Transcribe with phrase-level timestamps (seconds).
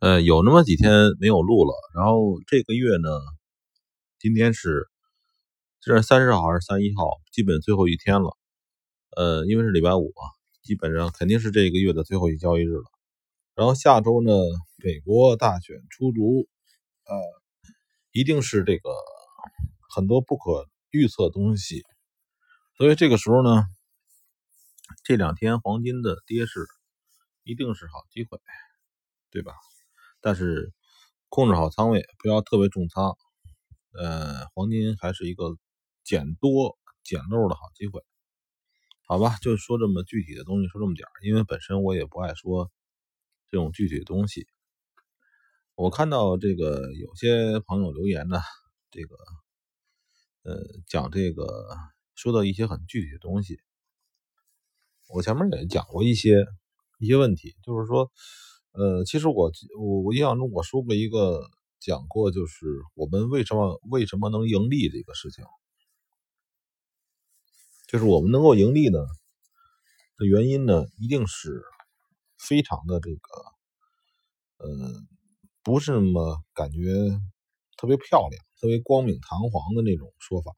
[0.00, 3.08] 呃，有那么几天没有录了，然后这个月呢，
[4.18, 4.88] 今天是
[5.80, 7.04] 这是三十号还是三十一号？
[7.32, 8.36] 基本最后一天了。
[9.16, 10.22] 呃，因为是礼拜五啊，
[10.62, 12.84] 基本上肯定是这个月的最后一交易日了。
[13.54, 14.32] 然后下周呢，
[14.76, 16.46] 美国大选出炉，
[17.06, 17.16] 呃，
[18.12, 18.90] 一定是这个
[19.88, 21.82] 很多不可预测东西，
[22.76, 23.64] 所以这个时候呢，
[25.04, 26.66] 这两天黄金的跌势
[27.44, 28.38] 一定是好机会，
[29.30, 29.54] 对吧？
[30.20, 30.72] 但是
[31.28, 33.16] 控制好仓位，不要特别重仓。
[33.98, 35.56] 呃，黄金还是一个
[36.04, 38.04] 捡多捡漏的好机会，
[39.06, 39.38] 好吧？
[39.40, 42.70] 就说这么具体的东西，说这么点因为本身我也不爱说
[43.50, 44.46] 这种具体的东西。
[45.74, 48.38] 我看到这个有些朋友留言呢，
[48.90, 49.16] 这个
[50.42, 51.46] 呃讲这个
[52.14, 53.60] 说到一些很具体的东西，
[55.08, 56.44] 我前面也讲过一些
[56.98, 58.12] 一些问题，就是说。
[58.78, 61.48] 呃，其实我我我印象中我说过一个
[61.80, 65.46] 讲过，就是我们为什么为什么能盈利这个事情，
[67.88, 68.98] 就是我们能够盈利呢
[70.18, 71.62] 的原因呢，一定是
[72.38, 73.30] 非常的这个，
[74.58, 74.92] 呃，
[75.62, 77.18] 不是那么感觉
[77.78, 80.52] 特别漂亮、特别光明堂皇的那种说法，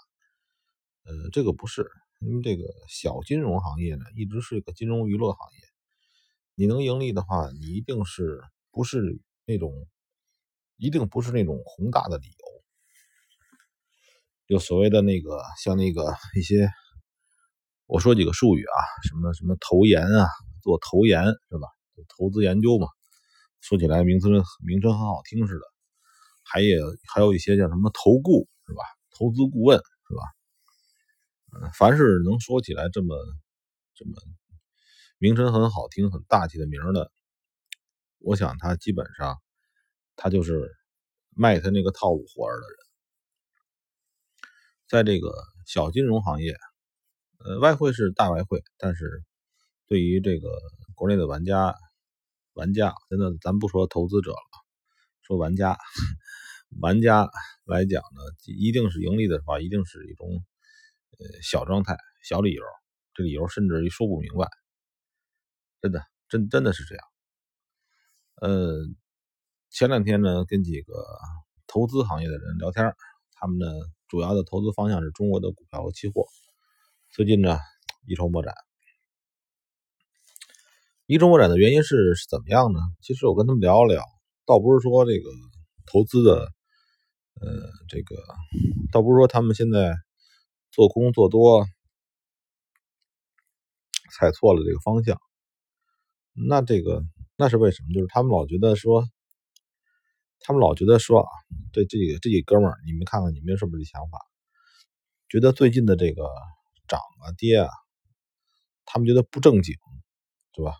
[1.04, 1.88] 呃，这个不是，
[2.20, 5.67] 因为这个小金融行业呢，一直是一个金融娱乐行业。
[6.58, 8.42] 你能盈利的话，你一定是
[8.72, 9.86] 不是那种，
[10.76, 12.64] 一定不是那种宏大的理由，
[14.48, 16.68] 就所谓的那个像那个一些，
[17.86, 20.26] 我说几个术语啊，什么什么投研啊，
[20.60, 21.68] 做投研是吧？
[22.08, 22.88] 投资研究嘛，
[23.60, 24.32] 说起来名称
[24.66, 25.64] 名称很好听似的，
[26.42, 28.82] 还有还有一些叫什么投顾是吧？
[29.16, 30.14] 投资顾问是
[31.60, 31.70] 吧？
[31.78, 33.16] 凡是能说起来这么
[33.94, 34.12] 这么。
[35.20, 37.10] 名声很好听、很大气的名的，
[38.20, 39.36] 我想他基本上
[40.14, 40.70] 他就是
[41.34, 42.76] 卖他那个套路活儿的人。
[44.86, 45.34] 在这个
[45.66, 46.56] 小金融行业，
[47.40, 49.24] 呃，外汇是大外汇，但是
[49.88, 50.48] 对于这个
[50.94, 51.74] 国内的玩家，
[52.52, 54.36] 玩家真的咱不说投资者了，
[55.22, 55.76] 说玩家，
[56.80, 57.28] 玩家
[57.64, 60.28] 来讲呢，一定是盈利的话，一定是一种
[61.18, 62.62] 呃小状态、小理由，
[63.14, 64.48] 这理由甚至于说不明白。
[65.80, 67.04] 真的，真真的是这样。
[68.40, 68.84] 呃，
[69.70, 70.92] 前两天呢，跟几个
[71.66, 72.94] 投资行业的人聊天，
[73.32, 73.66] 他们呢
[74.08, 76.26] 主要的投资方向是中国的股票和期货。
[77.10, 77.58] 最近呢
[78.06, 78.54] 一筹莫展，
[81.06, 82.80] 一筹莫展的原因是是怎么样呢？
[83.00, 84.04] 其实我跟他们聊了聊，
[84.46, 85.30] 倒不是说这个
[85.86, 86.52] 投资的，
[87.40, 88.16] 呃，这个
[88.90, 89.94] 倒不是说他们现在
[90.72, 91.64] 做空做多
[94.18, 95.20] 踩错了这个方向。
[96.46, 97.02] 那这个
[97.36, 97.92] 那是为什么？
[97.94, 99.04] 就是他们老觉得说，
[100.40, 101.28] 他们老觉得说啊，
[101.72, 104.18] 这这这几哥们儿，你们看看你们是不是这想法？
[105.28, 106.24] 觉得最近的这个
[106.86, 107.68] 涨啊跌啊，
[108.84, 109.74] 他们觉得不正经，
[110.54, 110.74] 是吧？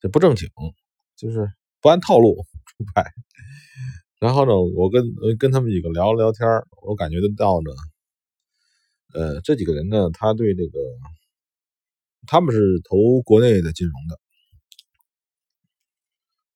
[0.00, 0.48] 这不正经，
[1.16, 3.04] 就是不按套路出牌。
[4.20, 5.04] 然后呢，我跟
[5.38, 6.46] 跟他们几个聊聊天
[6.86, 7.70] 我感觉得到呢，
[9.14, 10.78] 呃，这几个人呢，他对这个。
[12.26, 14.20] 他们是投国内的金融的，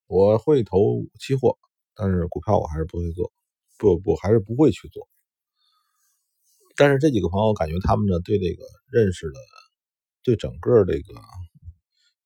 [0.06, 1.58] 我会投期货，
[1.94, 3.32] 但是股票我还是不会做，
[3.78, 5.08] 不不还是不会去做。
[6.76, 9.40] 但是这几个朋友感觉他们呢对这个认识的，
[10.22, 11.14] 对整个这个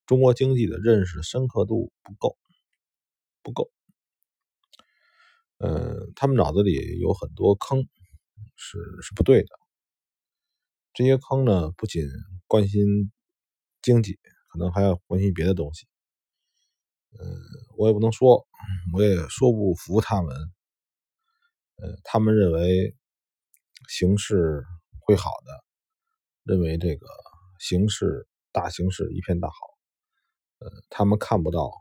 [0.04, 2.36] 中国经济的认识深刻度不够，
[3.42, 3.70] 不够。
[5.58, 7.86] 嗯，他们脑子里有很多坑，
[8.56, 9.48] 是是不对的。
[10.92, 12.04] 这些坑呢，不仅
[12.46, 13.12] 关心。
[13.88, 15.86] 经济可能还要关心别的东西，
[17.18, 17.24] 嗯，
[17.78, 18.46] 我也不能说，
[18.92, 20.36] 我也说不服他们，
[21.76, 22.94] 呃，他们认为
[23.88, 24.62] 形势
[25.00, 25.64] 会好的，
[26.42, 27.06] 认为这个
[27.58, 29.54] 形势大形势一片大好，
[30.58, 31.72] 呃，他们看不到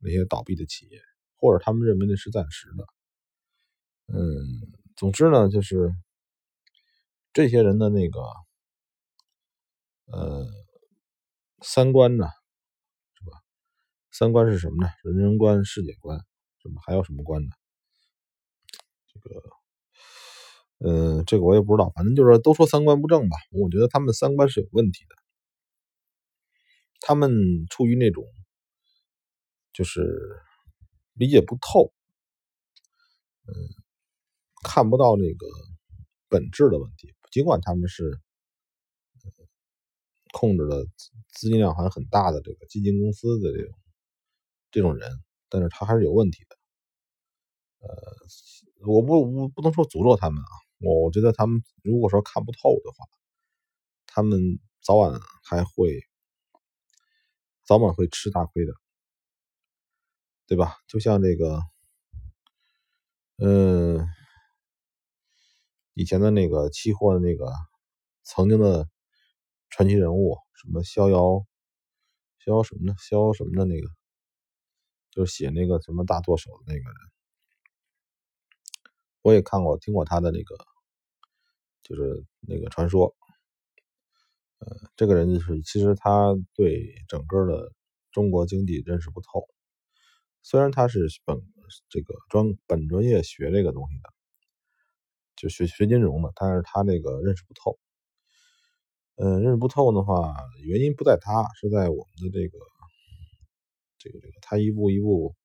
[0.00, 1.00] 那些倒闭的企业，
[1.36, 2.84] 或者他们认为那是暂时的，
[4.12, 4.20] 嗯，
[4.96, 5.94] 总之呢，就是
[7.32, 8.20] 这些人的那个，
[10.12, 10.63] 呃。
[11.66, 12.26] 三观呢，
[13.14, 13.40] 是吧？
[14.12, 14.92] 三观是什么呢？
[15.02, 16.18] 人生观、世界观，
[16.60, 17.48] 什么还有什么观呢？
[19.08, 19.42] 这个，
[20.78, 23.36] 呃，这个我也不知道，反正就是都说三观不正吧。
[23.50, 25.16] 我觉得他们三观是有问题的，
[27.00, 28.22] 他们处于那种
[29.72, 30.42] 就是
[31.14, 31.94] 理解不透，
[33.46, 33.54] 嗯，
[34.62, 35.46] 看不到那个
[36.28, 37.14] 本质的问题。
[37.32, 38.20] 尽管他们是。
[40.34, 40.84] 控制的
[41.32, 43.72] 资金量还很大的这个基金公司的这种
[44.72, 46.56] 这种人，但是他还是有问题的。
[47.86, 47.88] 呃，
[48.86, 50.50] 我不我不能说诅咒他们啊，
[50.80, 53.06] 我觉得他们如果说看不透的话，
[54.06, 56.02] 他们早晚还会
[57.62, 58.72] 早晚会吃大亏的，
[60.46, 60.76] 对吧？
[60.88, 61.60] 就像这个，
[63.36, 64.06] 嗯，
[65.94, 67.46] 以前的那个期货的那个
[68.22, 68.88] 曾经的
[69.76, 71.44] 传奇人物，什么逍遥。
[72.38, 72.94] 逍遥什么呢？
[72.96, 73.88] 逍遥什么的那个，
[75.10, 76.94] 就是写那个什么大舵手的那个人，
[79.22, 80.56] 我也看过，听过他的那个，
[81.82, 83.16] 就是那个传说。
[84.58, 87.72] 呃，这个人就是其实他对整个的
[88.12, 89.48] 中国经济认识不透，
[90.40, 91.36] 虽然他是本
[91.88, 94.14] 这个专本专业学这个东西的，
[95.34, 97.76] 就学学金融的，但是他那个认识不透。
[99.16, 100.34] 嗯，认识不透的话，
[100.64, 102.58] 原因不在他，是在我们的这个，
[103.98, 105.36] 这个这个，他一步一步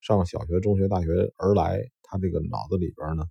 [0.00, 3.24] 上小学、中学、大学而来，他这个脑子里边呢，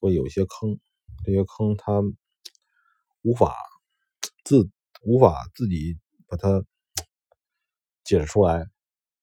[0.00, 0.80] 会有一些坑，
[1.24, 2.02] 这些坑他
[3.22, 3.54] 无法
[4.44, 4.68] 自
[5.02, 5.96] 无法自己
[6.26, 6.64] 把它
[8.02, 8.66] 解释出来。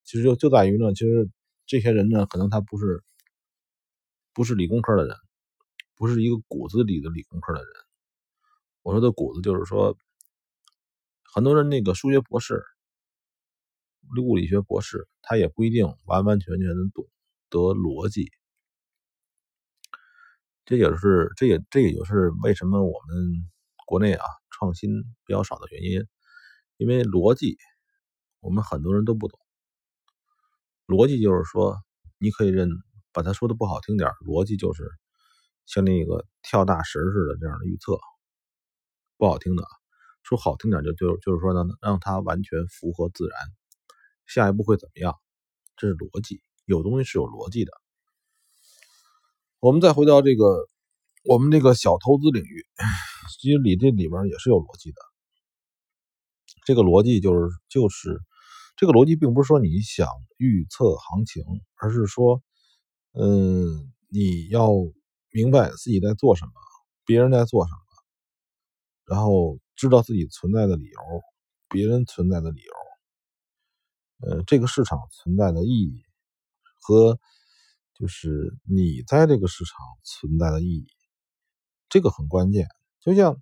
[0.06, 1.30] 其实就就在于呢，其实
[1.66, 3.04] 这些人呢，可能他不是
[4.34, 5.18] 不是理工科的人，
[5.96, 7.70] 不是一个骨子里的理工科的人。
[8.86, 9.98] 我说的骨子就是说，
[11.34, 12.64] 很多人那个数学博士、
[14.24, 17.08] 物理学博士，他也不一定完完全全的懂
[17.50, 18.30] 得逻辑。
[20.66, 23.50] 这也是这也这也就是为什么我们
[23.88, 24.92] 国内啊创新
[25.26, 26.06] 比较少的原因，
[26.78, 27.58] 因为逻辑
[28.40, 29.40] 我们很多人都不懂。
[30.86, 31.76] 逻辑就是说，
[32.20, 32.70] 你可以认
[33.12, 34.88] 把他说的不好听点，逻辑就是
[35.66, 37.98] 像那个跳大神似的这样的预测。
[39.18, 39.70] 不好听的啊，
[40.24, 43.38] 说好听点就就就是说呢，让它完全符合自然，
[44.26, 45.16] 下一步会怎么样？
[45.78, 47.72] 这是逻辑，有东西是有逻辑的。
[49.60, 50.68] 我们再回到这个
[51.24, 52.66] 我们这个小投资领域，
[53.40, 54.98] 其实里这里边也是有逻辑的。
[56.66, 58.20] 这个逻辑就是就是
[58.76, 60.08] 这个逻辑，并不是说你想
[60.38, 61.44] 预测行情，
[61.76, 62.42] 而是说，
[63.14, 64.70] 嗯，你要
[65.32, 66.52] 明白自己在做什么，
[67.06, 67.85] 别人在做什么。
[69.06, 71.00] 然后知道自己存在的理由，
[71.70, 76.04] 别人存在的理由，呃，这个市场存在的意义
[76.82, 77.20] 和
[77.94, 80.88] 就是你在这个市场存在的意义，
[81.90, 82.68] 这个很关键。
[83.00, 83.42] 就像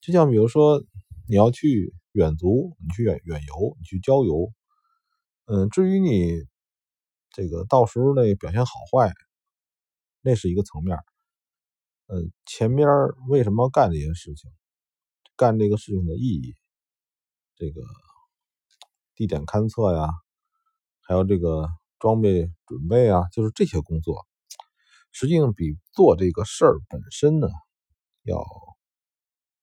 [0.00, 0.84] 就像比如说
[1.28, 4.52] 你要去远足，你去远远游，你去郊游，
[5.46, 6.44] 嗯，至于你
[7.30, 9.12] 这个到时候那表现好坏，
[10.20, 10.98] 那是一个层面。
[12.14, 12.86] 嗯，前边
[13.28, 14.50] 为什么干这些事情？
[15.34, 16.54] 干这个事情的意义，
[17.56, 17.80] 这个
[19.14, 20.10] 地点勘测呀，
[21.00, 21.66] 还有这个
[21.98, 24.26] 装备准备啊，就是这些工作，
[25.10, 27.48] 实际上比做这个事儿本身呢
[28.24, 28.44] 要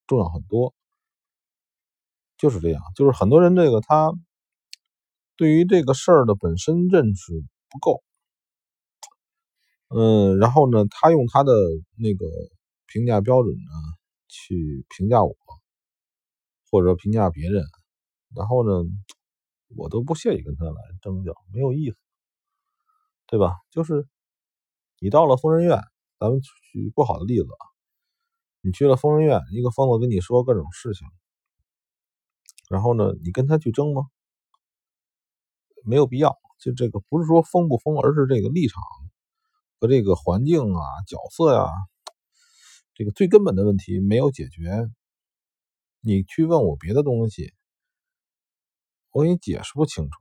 [0.07, 0.73] 重要很多。
[2.35, 4.11] 就是这样，就是很多人这个他
[5.35, 7.31] 对于这个事儿的本身认识
[7.69, 8.01] 不够。
[9.89, 11.51] 嗯，然后呢，他用他的
[11.97, 12.25] 那个
[12.85, 13.71] 评价标准呢
[14.27, 15.35] 去评价我，
[16.69, 17.63] 或者评价别人，
[18.35, 18.87] 然后呢，
[19.75, 21.97] 我都不屑于跟他来争较，没有意思，
[23.27, 23.55] 对吧？
[23.71, 24.07] 就是
[24.99, 25.81] 你到了疯人院，
[26.19, 27.65] 咱们举不好的例子啊，
[28.61, 31.07] 你去了疯人院，一个疯子跟你说各种事情，
[32.69, 34.03] 然后呢，你跟他去争吗？
[35.83, 36.37] 没有必要。
[36.59, 38.83] 就这个不是说疯不疯，而是这个立场。
[39.79, 41.65] 和这个环境啊、角色呀，
[42.93, 44.89] 这个最根本的问题没有解决，
[46.01, 47.53] 你去问我别的东西，
[49.11, 50.11] 我给你解释不清楚。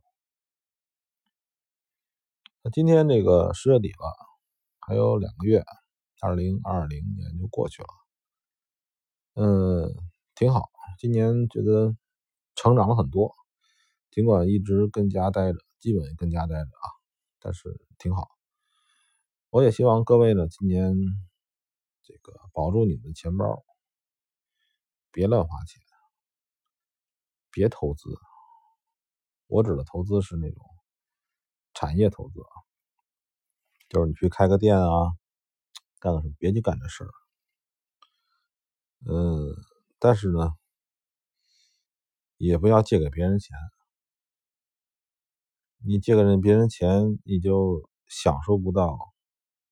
[2.62, 4.15] 那今天这个十月底了，
[4.79, 5.65] 还有两个月，
[6.21, 7.88] 二零二零年就过去了，
[9.35, 9.93] 嗯，
[10.37, 10.71] 挺好。
[11.00, 11.97] 今年觉得
[12.55, 13.35] 成长了很多，
[14.12, 16.87] 尽管一直跟家待着，基本跟家待着啊，
[17.41, 18.38] 但是挺好。
[19.50, 20.95] 我也希望各位呢，今年
[22.02, 23.64] 这个保住你们的钱包，
[25.11, 25.81] 别乱花钱，
[27.50, 28.11] 别投资。
[29.47, 30.62] 我指的投资是那种
[31.73, 32.52] 产业投资啊，
[33.88, 35.17] 就是你去开个店啊，
[35.99, 37.11] 干个什么，别去干这事儿。
[39.07, 39.57] 嗯，
[39.99, 40.52] 但是呢，
[42.37, 43.57] 也不要借给别人钱。
[45.78, 48.99] 你借给人别人钱，你就享受不到。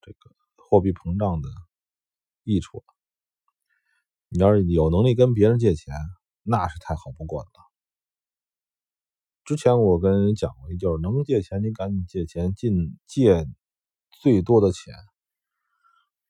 [0.07, 1.49] 这个货币膨胀的
[2.45, 2.85] 益处。
[4.29, 5.95] 你要是有能力跟别人借钱，
[6.45, 7.49] 那是太好不过了。
[9.45, 13.47] 之前我跟人讲过，就是能借钱你赶紧借钱，尽借
[14.11, 14.95] 最多的钱，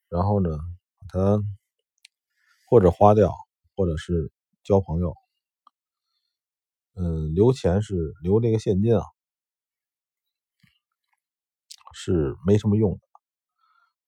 [0.08, 0.50] 然后呢，
[0.98, 1.42] 把它
[2.68, 3.30] 或者花掉，
[3.74, 5.14] 或者是交朋友。
[6.94, 9.04] 嗯，留钱是留这个现金啊，
[11.92, 13.05] 是没什么用的。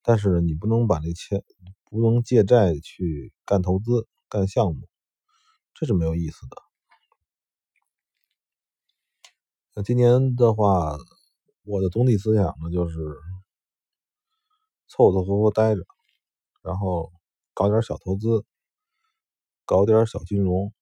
[0.03, 1.45] 但是你不能把这钱，
[1.91, 4.89] 不能借债去干投资、干项目，
[5.75, 6.57] 这是没有意思的。
[9.75, 10.97] 那今年的话，
[11.65, 12.97] 我的总体思想呢，就是
[14.89, 15.83] 凑凑合合待着，
[16.63, 17.13] 然后
[17.55, 18.45] 搞点小投资，
[19.65, 20.73] 搞点小金融，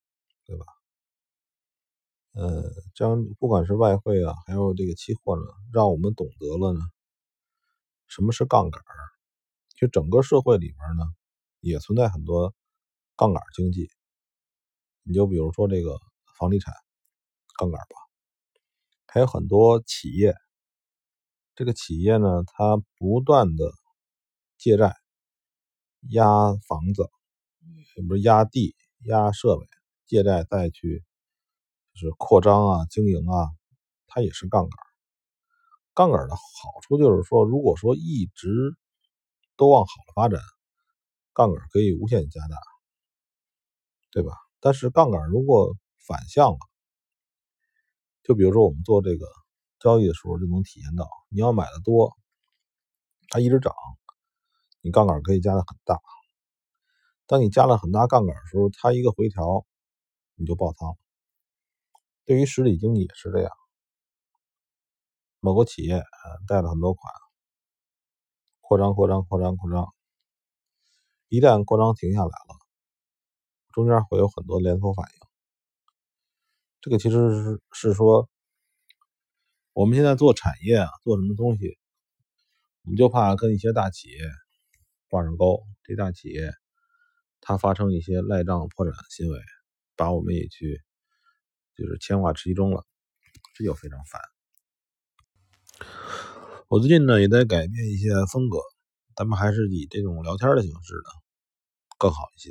[0.47, 0.65] 对吧？
[2.33, 2.63] 呃，
[2.95, 5.43] 这样不管是外汇啊，还有这个期货呢，
[5.73, 6.81] 让我们懂得了呢，
[8.09, 8.83] 什么是杠杆
[9.75, 11.05] 其实整个社会里面呢，
[11.61, 12.55] 也存在很多
[13.17, 13.91] 杠杆经济。
[15.03, 15.99] 你就比如说这个
[16.39, 16.75] 房地产
[17.59, 17.97] 杠杆吧。
[19.07, 20.35] 还有很多企业，
[21.55, 23.71] 这个企业呢，它不断的
[24.59, 24.95] 借债、
[26.11, 26.25] 压
[26.69, 27.11] 房子，
[28.09, 29.67] 不是压地、压设备，
[30.07, 31.03] 借债再去
[31.95, 33.49] 就是扩张啊、经营啊，
[34.07, 34.86] 它也是杠杆。
[35.97, 36.43] 杠杆的好
[36.83, 38.50] 处就是说，如果说一直
[39.57, 40.38] 都往好了发展，
[41.33, 42.57] 杠杆可以无限加大，
[44.11, 44.33] 对吧？
[44.61, 45.75] 但是杠杆如果
[46.07, 46.59] 反向了，
[48.23, 49.26] 就比如说，我们做这个
[49.81, 52.15] 交易的时候，就能体验到，你要买的多，
[53.29, 53.73] 它一直涨，
[54.83, 55.99] 你杠杆可以加的很大。
[57.26, 59.65] 当你加了很大杠杆的时候，它一个回调，
[60.35, 60.95] 你就爆仓。
[62.26, 63.50] 对于实体经济也是这样，
[65.47, 66.03] 某个企业
[66.49, 67.12] 贷了很多款，
[68.61, 69.95] 扩张、扩张、扩张、扩张，
[71.29, 72.59] 一旦扩张停下来了，
[73.73, 75.21] 中间会有很多连锁反应。
[76.81, 78.29] 这个其实是是说，
[79.73, 81.79] 我们现在做产业啊，做什么东西，
[82.83, 84.19] 我们就怕跟一些大企业
[85.09, 85.62] 挂上钩。
[85.85, 86.53] 这大企业
[87.41, 89.38] 它发生一些赖账破产行为，
[89.95, 90.83] 把我们也去
[91.76, 92.85] 就是牵挂其中了，
[93.55, 94.21] 这就非常烦。
[96.68, 98.59] 我最近呢也在改变一些风格，
[99.14, 101.11] 咱们还是以这种聊天的形式呢
[101.99, 102.50] 更好一些，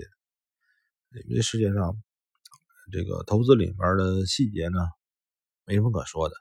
[1.27, 1.95] 因为世界上。
[2.91, 4.77] 这个投资里面的细节呢，
[5.65, 6.35] 没什么可说的，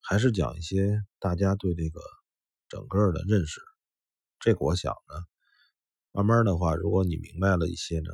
[0.00, 2.00] 还是讲一些大家对这个
[2.68, 3.60] 整个的认识。
[4.38, 5.24] 这个我想呢，
[6.12, 8.12] 慢慢的话，如果你明白了一些呢，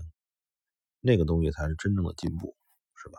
[1.00, 2.56] 那个东西才是真正的进步，
[2.96, 3.18] 是吧？